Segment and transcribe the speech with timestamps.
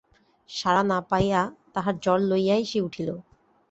[0.49, 1.41] সাড়া না পাইয়া
[1.73, 3.09] তাহার জ্বর লইয়াই সে উঠিল।